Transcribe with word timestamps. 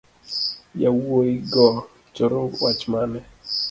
Yawuigo 0.81 1.67
choro 2.15 2.39
wach 2.61 2.81
mane. 2.91 3.19